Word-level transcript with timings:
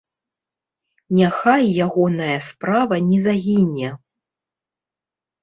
Няхай 1.17 1.63
ягоная 1.85 2.39
справа 2.47 2.95
не 3.11 3.19
загіне. 3.27 3.93